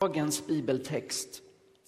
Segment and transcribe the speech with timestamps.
[0.00, 1.42] Dagens bibeltext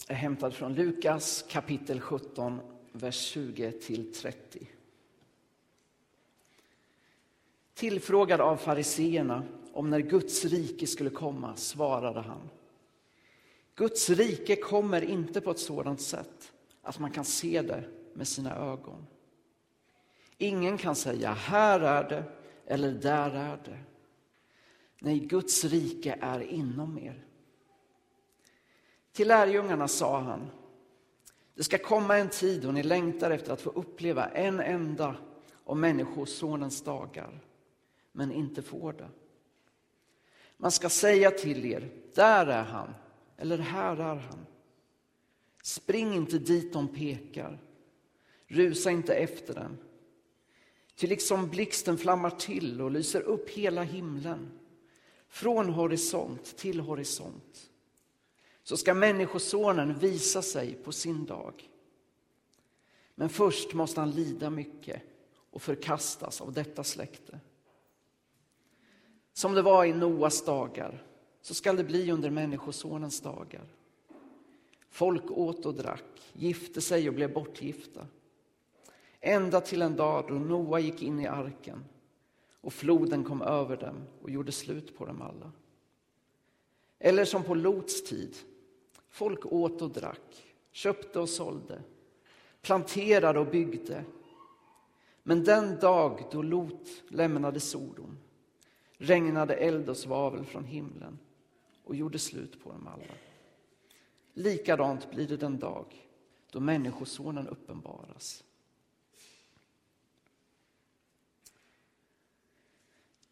[0.08, 2.60] är hämtad från Lukas kapitel 17,
[2.92, 4.68] vers 20 till 30.
[7.74, 12.50] Tillfrågad av fariseerna om när Guds rike skulle komma svarade han.
[13.74, 16.52] Guds rike kommer inte på ett sådant sätt
[16.82, 17.84] att man kan se det
[18.14, 19.06] med sina ögon.
[20.38, 22.24] Ingen kan säga här är det
[22.66, 23.78] eller där är det.
[24.98, 27.26] Nej, Guds rike är inom er.
[29.12, 30.50] Till lärjungarna sa han,
[31.54, 35.16] det ska komma en tid då ni längtar efter att få uppleva en enda
[35.64, 37.40] av Människosonens dagar,
[38.12, 39.08] men inte får det.
[40.56, 42.94] Man ska säga till er, där är han,
[43.36, 44.46] eller här är han.
[45.62, 47.58] Spring inte dit de pekar,
[48.46, 49.78] rusa inte efter den.
[50.94, 54.58] Ty liksom blixten flammar till och lyser upp hela himlen,
[55.28, 57.71] från horisont till horisont
[58.62, 61.68] så ska Människosonen visa sig på sin dag.
[63.14, 65.02] Men först måste han lida mycket
[65.50, 67.40] och förkastas av detta släkte.
[69.32, 71.06] Som det var i Noas dagar,
[71.40, 73.64] så skall det bli under Människosonens dagar.
[74.88, 78.06] Folk åt och drack, gifte sig och blev bortgifta.
[79.20, 81.84] Ända till en dag då Noa gick in i arken
[82.60, 85.52] och floden kom över dem och gjorde slut på dem alla.
[86.98, 88.36] Eller som på Lots tid,
[89.12, 91.82] Folk åt och drack, köpte och sålde,
[92.62, 94.04] planterade och byggde.
[95.22, 98.18] Men den dag då Lot lämnade Sodom
[98.96, 101.18] regnade eld och svavel från himlen
[101.84, 103.14] och gjorde slut på dem alla.
[104.34, 106.08] Likadant blir det den dag
[106.50, 108.44] då Människosonen uppenbaras.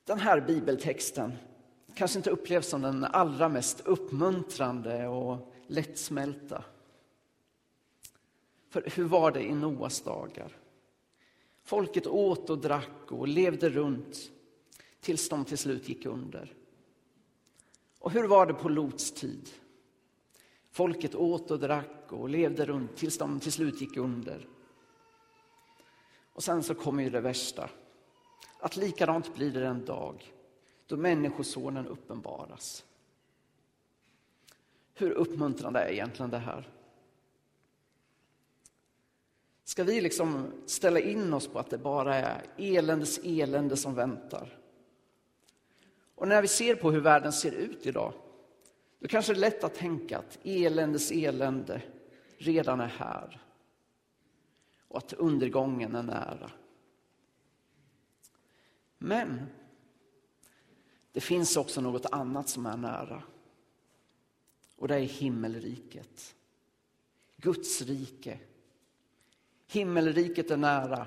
[0.05, 1.33] Den här bibeltexten
[1.95, 6.65] kanske inte upplevs som den allra mest uppmuntrande och lättsmälta.
[8.69, 10.57] För hur var det i Noas dagar?
[11.63, 14.31] Folket åt och drack och levde runt
[15.01, 16.55] tills de till slut gick under.
[17.99, 19.49] Och hur var det på Lots tid?
[20.71, 24.49] Folket åt och drack och levde runt tills de till slut gick under.
[26.33, 27.71] Och sen så kommer ju det värsta.
[28.61, 30.35] Att likadant blir det en dag
[30.87, 32.85] då Människosonen uppenbaras.
[35.01, 36.69] Hur uppmuntrande är egentligen det här?
[39.65, 44.59] Ska vi liksom ställa in oss på att det bara är eländes elände som väntar?
[46.15, 48.13] Och när vi ser på hur världen ser ut idag,
[48.99, 51.83] då kanske det är lätt att tänka att eländes elände
[52.39, 53.41] redan är här
[54.89, 56.51] och att undergången är nära.
[58.99, 59.47] Men
[61.13, 63.23] det finns också något annat som är nära.
[64.81, 66.35] Och det är himmelriket.
[67.37, 68.39] Guds rike.
[69.67, 71.07] Himmelriket är nära,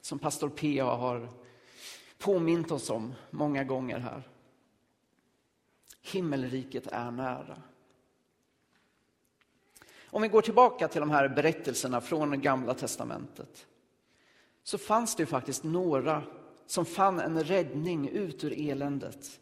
[0.00, 0.96] som pastor P.A.
[0.96, 1.28] har
[2.18, 4.22] påmint oss om många gånger här.
[6.02, 7.62] Himmelriket är nära.
[10.06, 13.66] Om vi går tillbaka till de här berättelserna från Gamla testamentet
[14.62, 16.22] så fanns det faktiskt några
[16.66, 19.40] som fann en räddning ut ur eländet.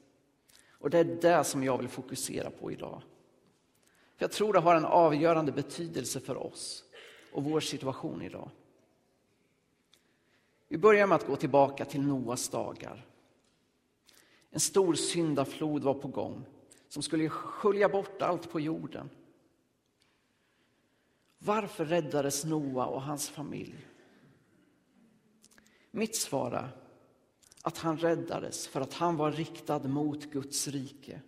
[0.71, 3.03] Och det är det som jag vill fokusera på idag.
[4.23, 6.85] För jag tror det har en avgörande betydelse för oss
[7.33, 8.51] och vår situation idag.
[10.69, 13.07] Vi börjar med att gå tillbaka till Noas dagar.
[14.51, 16.45] En stor syndaflod var på gång
[16.89, 19.11] som skulle skölja bort allt på jorden.
[21.39, 23.87] Varför räddades Noa och hans familj?
[25.91, 26.69] Mitt svar är
[27.63, 31.21] att han räddades för att han var riktad mot Guds rike.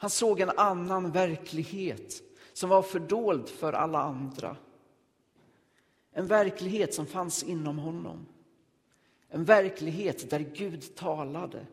[0.00, 2.22] Han såg en annan verklighet
[2.52, 4.56] som var fördold för alla andra.
[6.12, 8.26] En verklighet som fanns inom honom.
[9.28, 11.66] En verklighet där Gud talade.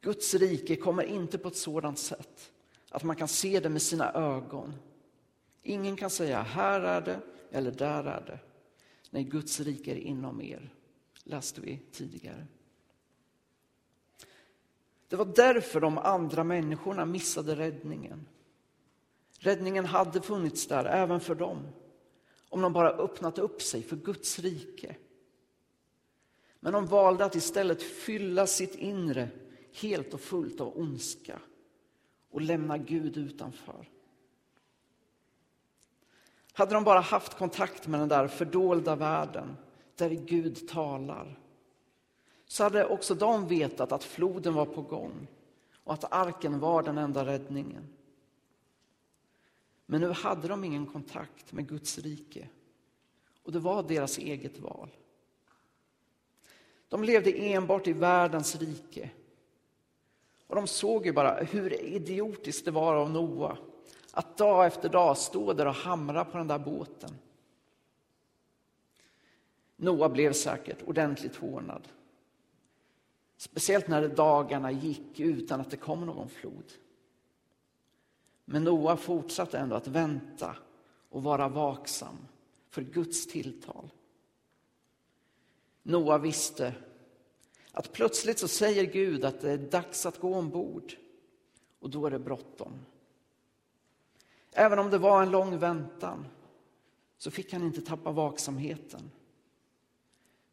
[0.00, 2.52] Guds rike kommer inte på ett sådant sätt
[2.90, 4.74] att man kan se det med sina ögon.
[5.62, 7.20] Ingen kan säga här är det
[7.50, 8.38] eller där är det.
[9.10, 10.74] Nej, Guds rike är inom er,
[11.24, 12.46] läste vi tidigare.
[15.10, 18.26] Det var därför de andra människorna missade räddningen.
[19.38, 21.68] Räddningen hade funnits där även för dem,
[22.48, 24.96] om de bara öppnat upp sig för Guds rike.
[26.60, 29.28] Men de valde att istället fylla sitt inre
[29.80, 31.40] helt och fullt av ondska
[32.30, 33.88] och lämna Gud utanför.
[36.52, 39.56] Hade de bara haft kontakt med den där fördolda världen
[39.96, 41.38] där Gud talar
[42.50, 45.26] så hade också de vetat att floden var på gång
[45.84, 47.88] och att arken var den enda räddningen.
[49.86, 52.48] Men nu hade de ingen kontakt med Guds rike
[53.42, 54.90] och det var deras eget val.
[56.88, 59.10] De levde enbart i världens rike.
[60.46, 63.58] Och de såg ju bara hur idiotiskt det var av Noa
[64.12, 67.10] att dag efter dag stå där och hamra på den där båten.
[69.76, 71.88] Noa blev säkert ordentligt hånad.
[73.40, 76.72] Speciellt när dagarna gick utan att det kom någon flod.
[78.44, 80.56] Men Noa fortsatte ändå att vänta
[81.08, 82.16] och vara vaksam
[82.70, 83.90] för Guds tilltal.
[85.82, 86.74] Noa visste
[87.72, 90.96] att plötsligt så säger Gud att det är dags att gå ombord
[91.78, 92.72] och då är det bråttom.
[94.52, 96.26] Även om det var en lång väntan
[97.18, 99.10] så fick han inte tappa vaksamheten.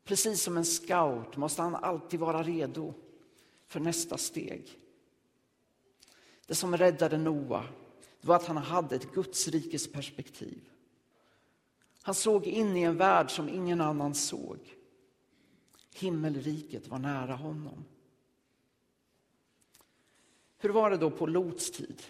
[0.08, 2.94] Precis som en scout måste han alltid vara redo
[3.66, 4.80] för nästa steg.
[6.46, 7.66] Det som räddade Noa
[8.22, 10.70] var att han hade ett Guds rikes perspektiv.
[12.02, 14.76] Han såg in i en värld som ingen annan såg.
[15.94, 17.86] Himmelriket var nära honom.
[20.58, 22.04] Hur var det då på Lots tid?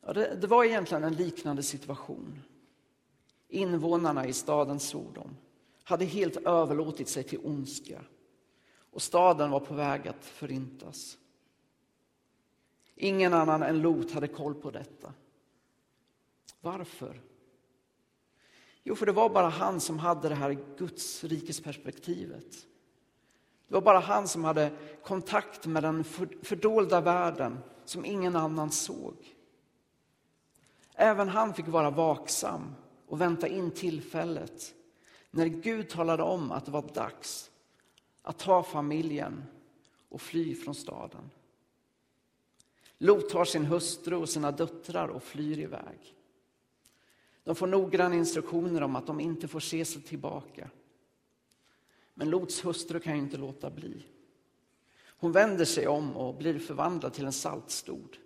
[0.00, 2.42] Ja, det, det var egentligen en liknande situation.
[3.48, 5.36] Invånarna i staden Sodom
[5.84, 8.04] hade helt överlåtit sig till ondska
[8.90, 11.18] och staden var på väg att förintas.
[12.96, 15.12] Ingen annan än Lot hade koll på detta.
[16.60, 17.20] Varför?
[18.82, 22.66] Jo, för det var bara han som hade det här Guds rikesperspektivet.
[23.68, 24.70] Det var bara han som hade
[25.02, 26.04] kontakt med den
[26.42, 29.14] fördolda världen som ingen annan såg.
[30.94, 32.74] Även han fick vara vaksam
[33.06, 34.74] och vänta in tillfället
[35.34, 37.50] när Gud talade om att det var dags
[38.22, 39.44] att ta familjen
[40.08, 41.30] och fly från staden.
[42.98, 46.14] Lot tar sin hustru och sina döttrar och flyr iväg.
[47.44, 50.70] De får noggranna instruktioner om att de inte får se sig tillbaka.
[52.14, 54.06] Men Lots hustru kan ju inte låta bli.
[55.06, 58.16] Hon vänder sig om och blir förvandlad till en saltstod.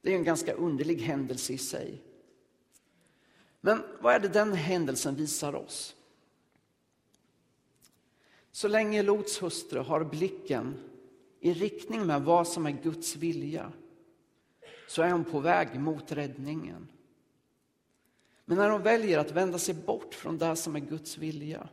[0.00, 2.02] Det är en ganska underlig händelse i sig.
[3.60, 5.96] Men vad är det den händelsen visar oss?
[8.52, 10.74] Så länge Lots hustru har blicken
[11.40, 13.72] i riktning med vad som är Guds vilja
[14.88, 16.88] så är hon på väg mot räddningen.
[18.44, 21.68] Men när hon väljer att vända sig bort från det som är Guds vilja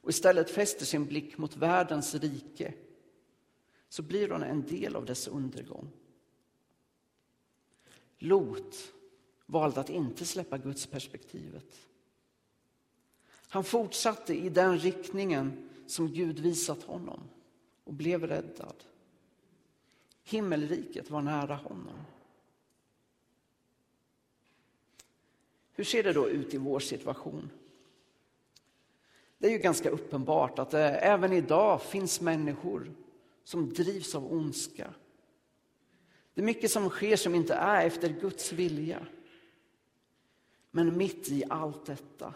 [0.00, 2.74] och istället fäster sin blick mot världens rike
[3.88, 5.90] så blir hon en del av dess undergång.
[8.18, 8.92] Lot
[9.50, 11.88] valde att inte släppa Guds perspektivet.
[13.48, 17.20] Han fortsatte i den riktningen som Gud visat honom
[17.84, 18.74] och blev räddad.
[20.22, 21.96] Himmelriket var nära honom.
[25.72, 27.50] Hur ser det då ut i vår situation?
[29.38, 32.94] Det är ju ganska uppenbart att det även idag finns människor
[33.44, 34.94] som drivs av ondska.
[36.34, 39.06] Det är mycket som sker som inte är efter Guds vilja.
[40.70, 42.34] Men mitt i allt detta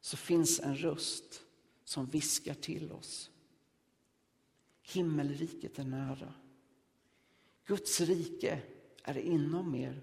[0.00, 1.42] så finns en röst
[1.84, 3.30] som viskar till oss.
[4.82, 6.32] Himmelriket är nära.
[7.64, 8.62] Guds rike
[9.02, 10.02] är inom er.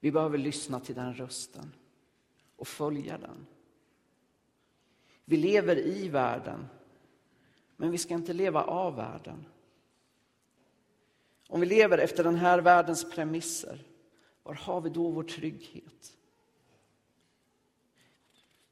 [0.00, 1.72] Vi behöver lyssna till den rösten
[2.56, 3.46] och följa den.
[5.24, 6.66] Vi lever i världen,
[7.76, 9.44] men vi ska inte leva av världen.
[11.48, 13.84] Om vi lever efter den här världens premisser,
[14.44, 16.16] var har vi då vår trygghet?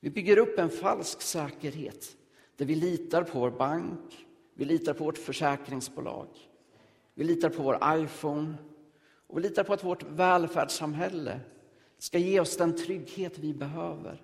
[0.01, 2.17] Vi bygger upp en falsk säkerhet
[2.57, 6.29] där vi litar på vår bank, vi litar på vårt försäkringsbolag,
[7.15, 8.55] vi litar på vår iPhone
[9.27, 11.41] och vi litar på att vårt välfärdssamhälle
[11.99, 14.23] ska ge oss den trygghet vi behöver.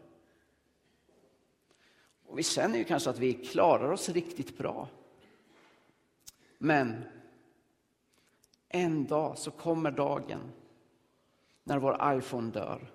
[2.27, 4.89] Och vi känner ju kanske att vi klarar oss riktigt bra.
[6.59, 7.05] Men
[8.69, 10.41] en dag så kommer dagen
[11.69, 12.91] när vår iPhone dör.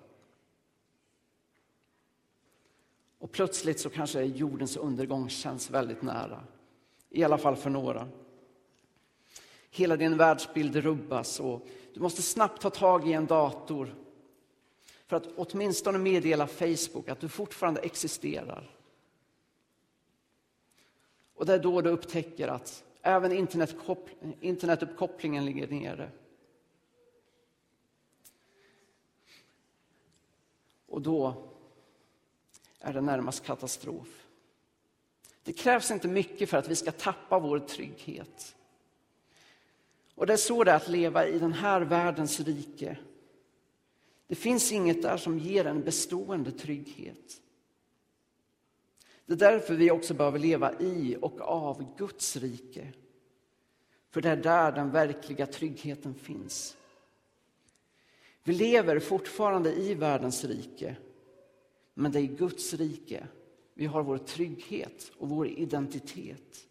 [3.18, 6.44] Och plötsligt så kanske jordens undergång känns väldigt nära.
[7.10, 8.08] I alla fall för några.
[9.70, 13.94] Hela din världsbild rubbas och du måste snabbt ta tag i en dator
[15.06, 18.70] för att åtminstone meddela Facebook att du fortfarande existerar.
[21.34, 23.32] Och det är då du upptäcker att även
[24.40, 26.10] internetuppkopplingen ligger nere.
[30.94, 31.34] Och då
[32.78, 34.26] är det närmast katastrof.
[35.42, 38.56] Det krävs inte mycket för att vi ska tappa vår trygghet.
[40.14, 42.98] Och det är så det är att leva i den här världens rike.
[44.26, 47.42] Det finns inget där som ger en bestående trygghet.
[49.26, 52.92] Det är därför vi också behöver leva i och av Guds rike.
[54.10, 56.76] För det är där den verkliga tryggheten finns.
[58.44, 60.96] Vi lever fortfarande i världens rike,
[61.94, 63.26] men det är i Guds rike
[63.74, 66.68] vi har vår trygghet och vår identitet.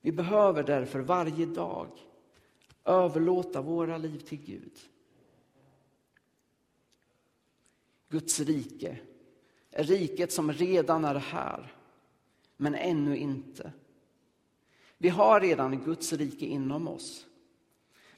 [0.00, 1.88] Vi behöver därför varje dag
[2.84, 4.78] överlåta våra liv till Gud.
[8.08, 8.98] Guds rike
[9.70, 11.72] är riket som redan är här,
[12.56, 13.72] men ännu inte.
[14.98, 17.26] Vi har redan Guds rike inom oss,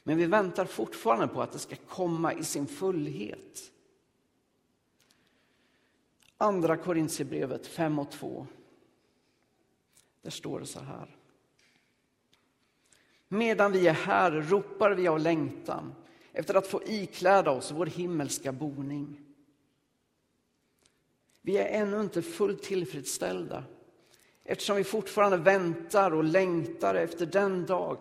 [0.03, 3.71] men vi väntar fortfarande på att det ska komma i sin fullhet.
[6.37, 8.47] Andra Korintierbrevet 5 och 2.
[10.21, 11.15] Där står det så här.
[13.27, 15.95] Medan vi är här ropar vi av längtan
[16.31, 19.21] efter att få ikläda oss vår himmelska boning.
[21.41, 23.63] Vi är ännu inte fullt tillfredsställda
[24.43, 27.97] eftersom vi fortfarande väntar och längtar efter den dag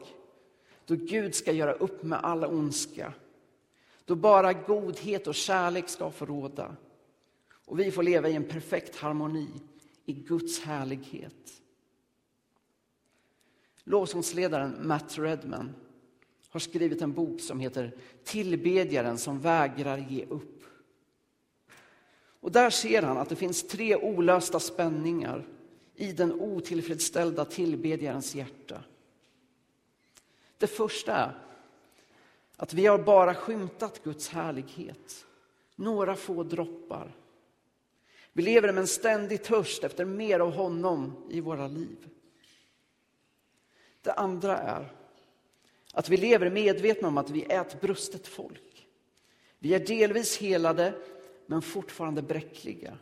[0.87, 3.15] då Gud ska göra upp med all ondska.
[4.05, 6.77] Då bara godhet och kärlek ska få råda
[7.65, 9.49] och vi får leva i en perfekt harmoni
[10.05, 11.62] i Guds härlighet.
[13.85, 15.75] Lovsångsledaren Matt Redman
[16.51, 20.65] har skrivit en bok som heter Tillbedjaren som vägrar ge upp.
[22.41, 25.47] Och där ser han att det finns tre olösta spänningar
[25.95, 28.85] i den otillfredsställda tillbedjarens hjärta.
[30.62, 31.33] Det första är
[32.57, 35.26] att vi har bara skymtat Guds härlighet,
[35.76, 37.16] några få droppar.
[38.33, 42.09] Vi lever med en ständig törst efter mer av honom i våra liv.
[44.02, 44.92] Det andra är
[45.92, 48.88] att vi lever medvetna om att vi är ett brustet folk.
[49.59, 50.95] Vi är delvis helade,
[51.47, 52.99] men fortfarande bräckliga.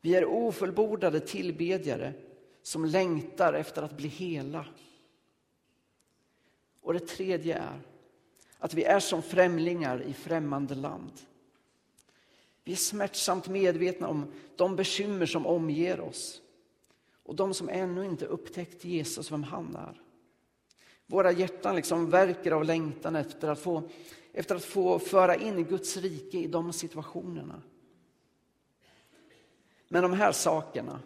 [0.00, 2.12] Vi är ofullbordade tillbedjare
[2.62, 4.66] som längtar efter att bli hela.
[6.80, 7.80] Och det tredje är
[8.58, 11.12] att vi är som främlingar i främmande land.
[12.64, 16.42] Vi är smärtsamt medvetna om de bekymmer som omger oss
[17.22, 20.00] och de som ännu inte upptäckt Jesus, vem han är.
[21.06, 23.82] Våra hjärtan liksom verkar av längtan efter att, få,
[24.32, 27.62] efter att få föra in Guds rike i de situationerna.
[29.88, 31.00] Men de här sakerna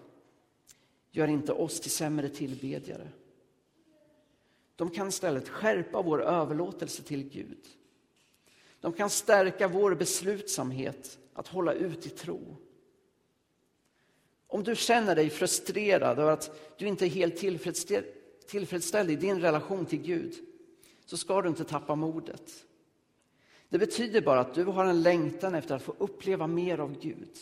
[1.10, 3.08] gör inte oss till sämre tillbedjare.
[4.76, 7.66] De kan istället skärpa vår överlåtelse till Gud.
[8.80, 12.56] De kan stärka vår beslutsamhet att hålla ut i tro.
[14.46, 17.36] Om du känner dig frustrerad över att du inte är helt
[18.46, 20.34] tillfredsställd i din relation till Gud
[21.06, 22.64] så ska du inte tappa modet.
[23.68, 27.38] Det betyder bara att du har en längtan efter att få uppleva mer av Gud.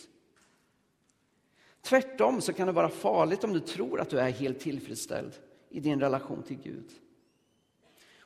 [1.81, 5.33] Tvärtom så kan det vara farligt om du tror att du är helt tillfredsställd
[5.69, 6.91] i din relation till Gud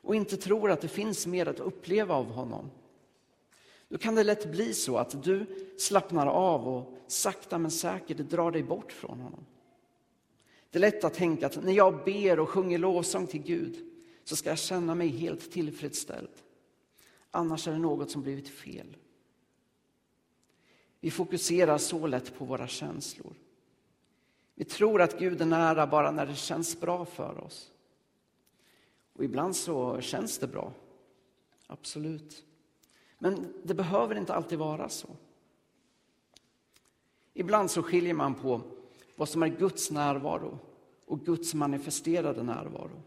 [0.07, 2.71] och inte tror att det finns mer att uppleva av honom.
[3.89, 5.45] Då kan det lätt bli så att du
[5.77, 9.45] slappnar av och sakta men säkert drar dig bort från honom.
[10.69, 13.85] Det är lätt att tänka att när jag ber och sjunger lovsång till Gud
[14.23, 16.31] så ska jag känna mig helt tillfredsställd.
[17.31, 18.97] Annars är det något som blivit fel.
[20.99, 23.33] Vi fokuserar så lätt på våra känslor.
[24.55, 27.71] Vi tror att Gud är nära bara när det känns bra för oss.
[29.17, 30.73] Och ibland så känns det bra,
[31.67, 32.43] absolut.
[33.19, 35.07] Men det behöver inte alltid vara så.
[37.33, 38.61] Ibland så skiljer man på
[39.15, 40.59] vad som är Guds närvaro
[41.05, 43.01] och Guds manifesterade närvaro.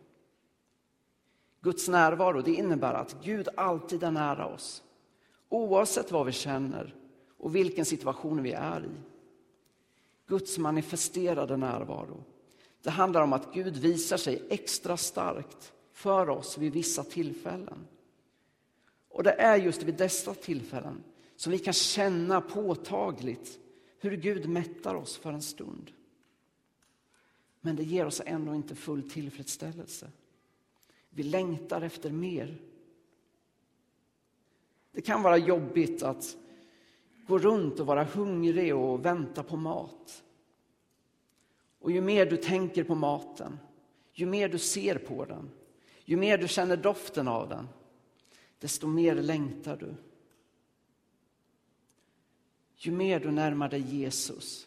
[1.60, 4.82] Guds närvaro det innebär att Gud alltid är nära oss,
[5.48, 6.94] oavsett vad vi känner
[7.38, 9.00] och vilken situation vi är i.
[10.26, 12.24] Guds manifesterade närvaro.
[12.82, 17.86] Det handlar om att Gud visar sig extra starkt för oss vid vissa tillfällen.
[19.08, 21.04] Och det är just vid dessa tillfällen
[21.36, 23.58] som vi kan känna påtagligt
[23.98, 25.90] hur Gud mättar oss för en stund.
[27.60, 30.10] Men det ger oss ändå inte full tillfredsställelse.
[31.10, 32.58] Vi längtar efter mer.
[34.92, 36.36] Det kan vara jobbigt att
[37.26, 40.24] gå runt och vara hungrig och vänta på mat.
[41.78, 43.58] Och ju mer du tänker på maten,
[44.12, 45.50] ju mer du ser på den,
[46.10, 47.68] ju mer du känner doften av den,
[48.58, 49.94] desto mer längtar du.
[52.76, 54.66] Ju mer du närmar dig Jesus,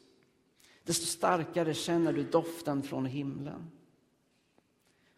[0.83, 3.71] desto starkare känner du doften från himlen.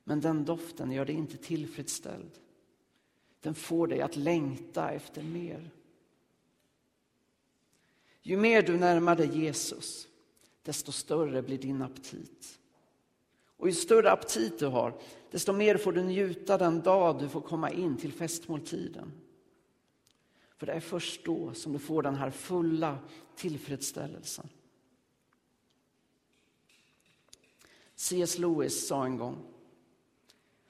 [0.03, 2.31] Men den doften gör dig inte tillfredsställd.
[3.41, 5.71] Den får dig att längta efter mer.
[8.21, 10.07] Ju mer du närmar dig Jesus,
[10.63, 12.59] desto större blir din aptit.
[13.57, 14.93] Och ju större aptit du har,
[15.31, 19.11] desto mer får du njuta den dag du får komma in till festmåltiden.
[20.57, 22.97] För det är först då som du får den här fulla
[23.35, 24.49] tillfredsställelsen.
[27.95, 28.37] C.S.
[28.37, 29.37] Lewis sa en gång,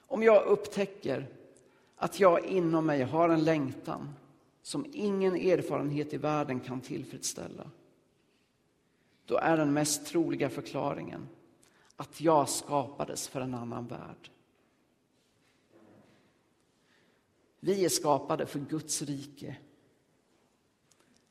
[0.08, 1.28] om jag upptäcker
[1.96, 4.14] att jag inom mig har en längtan
[4.62, 7.72] som ingen erfarenhet i världen kan tillfredsställa,
[9.26, 11.28] då är den mest troliga förklaringen
[11.96, 14.32] att jag skapades för en annan värld.
[17.60, 19.58] Vi är skapade för Guds rike.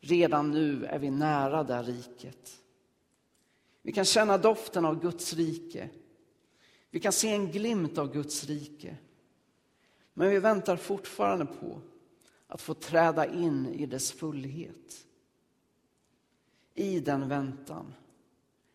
[0.01, 2.63] Redan nu är vi nära det riket.
[3.83, 5.91] Vi kan känna doften av Guds rike.
[6.91, 8.97] Vi kan se en glimt av Guds rike.
[10.15, 11.81] Men vi väntar fortfarande på
[12.47, 15.07] att få träda in i dess fullhet.
[16.75, 17.95] I den väntan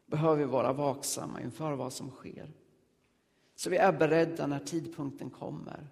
[0.10, 2.52] behöver vi vara vaksamma inför vad som sker.
[3.56, 5.88] Så vi är beredda när tidpunkten kommer.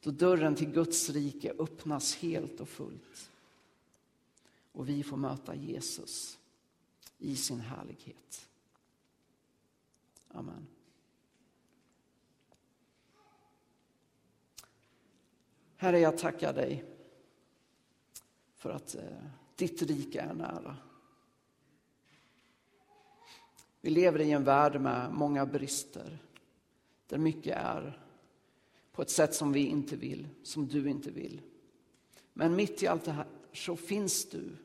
[0.00, 3.30] Då dörren till Guds rike öppnas helt och fullt.
[4.72, 6.38] Och vi får möta Jesus
[7.18, 8.48] i sin härlighet.
[10.28, 10.66] Amen.
[15.76, 16.84] Herre, jag tackar dig
[18.54, 19.02] för att eh,
[19.56, 20.76] ditt rike är nära.
[23.84, 26.18] Vi lever i en värld med många brister,
[27.06, 27.98] där mycket är
[28.92, 31.40] på ett sätt som vi inte vill, som du inte vill.
[32.32, 34.56] Men mitt i allt det här så finns du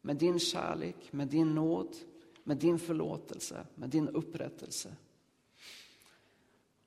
[0.00, 1.96] med din kärlek, med din nåd,
[2.44, 4.96] med din förlåtelse, med din upprättelse.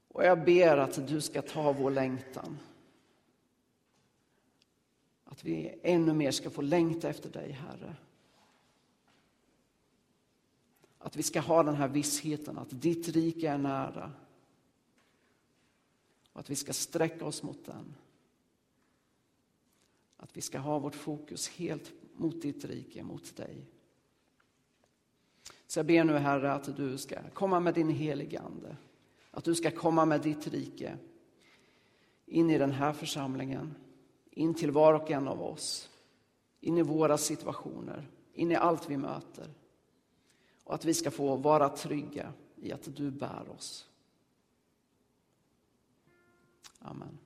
[0.07, 2.57] Och jag ber att du ska ta vår längtan.
[5.23, 7.95] Att vi ännu mer ska få längta efter dig, Herre.
[11.07, 14.11] Att vi ska ha den här vissheten att ditt rike är nära.
[16.33, 17.95] Och att vi ska sträcka oss mot den.
[20.17, 23.65] Att vi ska ha vårt fokus helt mot ditt rike, mot dig.
[25.67, 28.77] Så jag ber nu Herre att du ska komma med din helige Ande.
[29.31, 30.97] Att du ska komma med ditt rike
[32.25, 33.75] in i den här församlingen,
[34.31, 35.89] in till var och en av oss,
[36.59, 39.53] in i våra situationer, in i allt vi möter.
[40.67, 43.89] Och att vi ska få vara trygga i att du bär oss.
[46.79, 47.17] Amen.